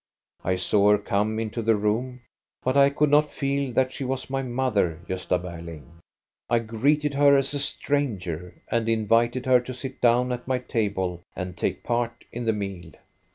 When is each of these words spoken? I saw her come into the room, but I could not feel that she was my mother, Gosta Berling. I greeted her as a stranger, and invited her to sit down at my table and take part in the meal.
I 0.43 0.55
saw 0.55 0.89
her 0.93 0.97
come 0.97 1.37
into 1.37 1.61
the 1.61 1.75
room, 1.75 2.21
but 2.63 2.75
I 2.75 2.89
could 2.89 3.11
not 3.11 3.29
feel 3.31 3.71
that 3.73 3.91
she 3.93 4.03
was 4.03 4.31
my 4.31 4.41
mother, 4.41 4.99
Gosta 5.07 5.37
Berling. 5.37 5.99
I 6.49 6.57
greeted 6.57 7.13
her 7.13 7.37
as 7.37 7.53
a 7.53 7.59
stranger, 7.59 8.63
and 8.69 8.89
invited 8.89 9.45
her 9.45 9.59
to 9.59 9.75
sit 9.75 10.01
down 10.01 10.31
at 10.31 10.47
my 10.47 10.57
table 10.57 11.21
and 11.35 11.55
take 11.55 11.83
part 11.83 12.23
in 12.31 12.45
the 12.45 12.51
meal. 12.51 12.93